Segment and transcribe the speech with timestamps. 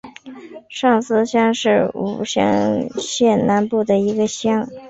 [0.67, 4.67] 上司乡是武乡县南部的一个乡。